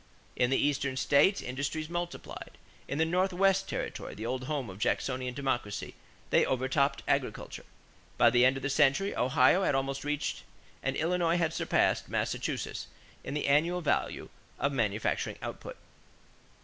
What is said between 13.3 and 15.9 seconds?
the annual value of manufacturing output.